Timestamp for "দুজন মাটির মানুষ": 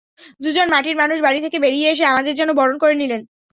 0.41-1.17